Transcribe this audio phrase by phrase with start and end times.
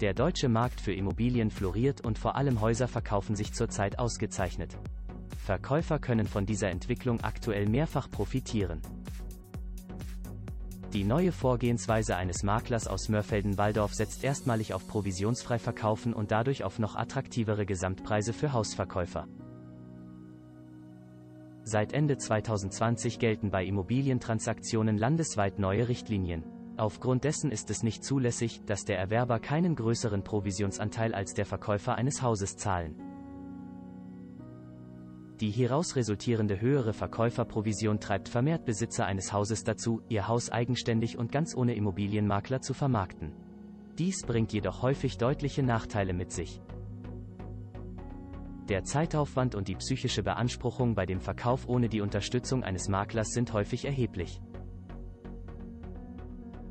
[0.00, 4.76] Der deutsche Markt für Immobilien floriert und vor allem Häuser verkaufen sich zurzeit ausgezeichnet.
[5.38, 8.82] Verkäufer können von dieser Entwicklung aktuell mehrfach profitieren.
[10.92, 16.78] Die neue Vorgehensweise eines Maklers aus Mörfelden-Walldorf setzt erstmalig auf provisionsfrei verkaufen und dadurch auf
[16.78, 19.26] noch attraktivere Gesamtpreise für Hausverkäufer.
[21.64, 26.44] Seit Ende 2020 gelten bei Immobilientransaktionen landesweit neue Richtlinien.
[26.76, 31.94] Aufgrund dessen ist es nicht zulässig, dass der Erwerber keinen größeren Provisionsanteil als der Verkäufer
[31.94, 32.96] eines Hauses zahlen.
[35.40, 41.30] Die hieraus resultierende höhere Verkäuferprovision treibt vermehrt Besitzer eines Hauses dazu, ihr Haus eigenständig und
[41.30, 43.32] ganz ohne Immobilienmakler zu vermarkten.
[43.98, 46.60] Dies bringt jedoch häufig deutliche Nachteile mit sich.
[48.68, 53.52] Der Zeitaufwand und die psychische Beanspruchung bei dem Verkauf ohne die Unterstützung eines Maklers sind
[53.52, 54.40] häufig erheblich.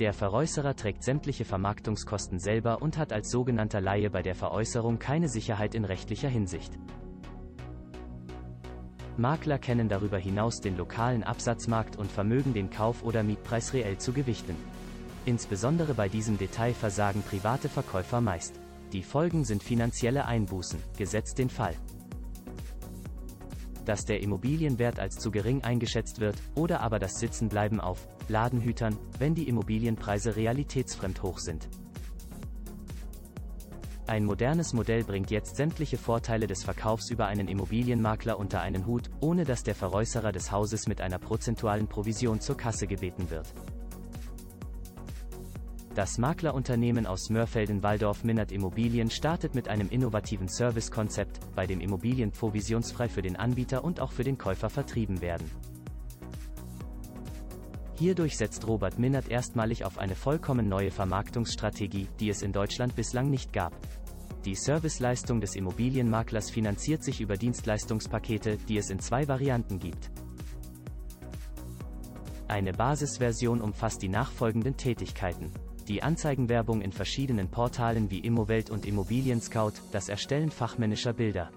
[0.00, 5.28] Der Veräußerer trägt sämtliche Vermarktungskosten selber und hat als sogenannter Laie bei der Veräußerung keine
[5.28, 6.72] Sicherheit in rechtlicher Hinsicht.
[9.16, 14.12] Makler kennen darüber hinaus den lokalen Absatzmarkt und vermögen den Kauf- oder Mietpreis reell zu
[14.12, 14.56] gewichten.
[15.26, 18.58] Insbesondere bei diesem Detail versagen private Verkäufer meist.
[18.92, 21.74] Die Folgen sind finanzielle Einbußen, gesetzt den Fall,
[23.84, 29.34] dass der Immobilienwert als zu gering eingeschätzt wird, oder aber das Sitzenbleiben auf Ladenhütern, wenn
[29.34, 31.68] die Immobilienpreise realitätsfremd hoch sind.
[34.06, 39.10] Ein modernes Modell bringt jetzt sämtliche Vorteile des Verkaufs über einen Immobilienmakler unter einen Hut,
[39.20, 43.46] ohne dass der Veräußerer des Hauses mit einer prozentualen Provision zur Kasse gebeten wird.
[45.94, 53.08] Das Maklerunternehmen aus Mörfelden-Walldorf Minnert Immobilien startet mit einem innovativen Servicekonzept, bei dem Immobilien provisionsfrei
[53.08, 55.48] für den Anbieter und auch für den Käufer vertrieben werden.
[57.96, 63.30] Hierdurch setzt Robert Minnert erstmalig auf eine vollkommen neue Vermarktungsstrategie, die es in Deutschland bislang
[63.30, 63.72] nicht gab.
[64.44, 70.10] Die Serviceleistung des Immobilienmaklers finanziert sich über Dienstleistungspakete, die es in zwei Varianten gibt.
[72.48, 75.52] Eine Basisversion umfasst die nachfolgenden Tätigkeiten
[75.88, 81.50] die Anzeigenwerbung in verschiedenen Portalen wie Immowelt und Immobilien Scout, das Erstellen fachmännischer Bilder.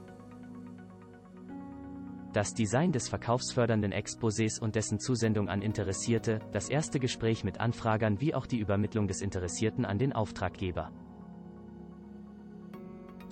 [2.34, 8.22] Das Design des verkaufsfördernden Exposés und dessen Zusendung an Interessierte, das erste Gespräch mit Anfragern
[8.22, 10.92] wie auch die Übermittlung des Interessierten an den Auftraggeber.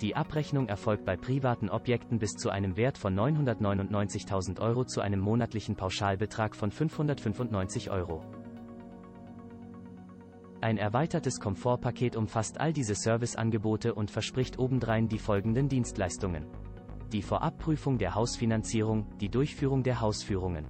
[0.00, 5.20] Die Abrechnung erfolgt bei privaten Objekten bis zu einem Wert von 999.000 Euro zu einem
[5.20, 8.22] monatlichen Pauschalbetrag von 595 Euro.
[10.62, 16.46] Ein erweitertes Komfortpaket umfasst all diese Serviceangebote und verspricht obendrein die folgenden Dienstleistungen.
[17.12, 20.66] Die Vorabprüfung der Hausfinanzierung, die Durchführung der Hausführungen.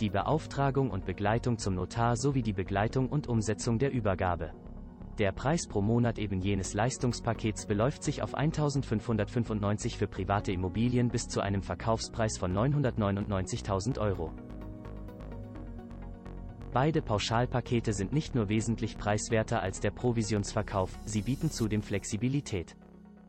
[0.00, 4.52] Die Beauftragung und Begleitung zum Notar sowie die Begleitung und Umsetzung der Übergabe.
[5.18, 11.26] Der Preis pro Monat eben jenes Leistungspakets beläuft sich auf 1595 für private Immobilien bis
[11.26, 14.32] zu einem Verkaufspreis von 999.000 Euro.
[16.72, 22.76] Beide Pauschalpakete sind nicht nur wesentlich preiswerter als der Provisionsverkauf, sie bieten zudem Flexibilität.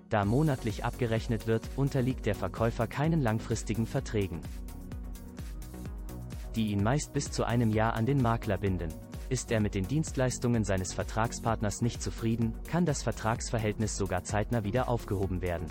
[0.10, 4.42] Da monatlich abgerechnet wird, unterliegt der Verkäufer keinen langfristigen Verträgen,
[6.56, 8.90] die ihn meist bis zu einem Jahr an den Makler binden.
[9.30, 14.90] Ist er mit den Dienstleistungen seines Vertragspartners nicht zufrieden, kann das Vertragsverhältnis sogar zeitnah wieder
[14.90, 15.68] aufgehoben werden.